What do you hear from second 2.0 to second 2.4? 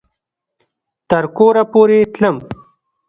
تلم